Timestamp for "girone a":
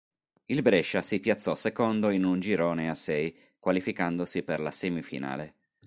2.39-2.95